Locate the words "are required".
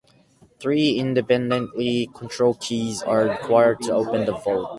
3.03-3.81